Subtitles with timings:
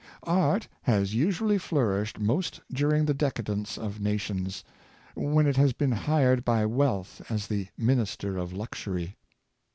[0.23, 4.63] Art has usually flourished most during the decadence of nations,
[5.13, 9.15] when it has been hired by wealth as the minister of luxury.